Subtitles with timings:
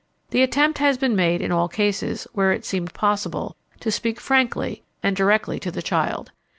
[0.31, 4.19] The attempt has been made in all cases where it has seemed possible, to speak
[4.19, 6.31] frankly and directly to the child.